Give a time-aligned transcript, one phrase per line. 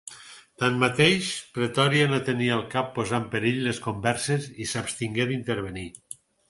[0.61, 1.27] Tanmateix,
[1.57, 5.91] Pretòria no tenia al cap posar en perill les converses i s'abstingué d'intervenir.